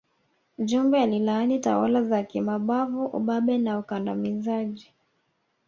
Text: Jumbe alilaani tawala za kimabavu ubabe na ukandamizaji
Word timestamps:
Jumbe 0.57 1.01
alilaani 1.01 1.59
tawala 1.59 2.03
za 2.03 2.23
kimabavu 2.23 3.05
ubabe 3.05 3.57
na 3.57 3.79
ukandamizaji 3.79 4.93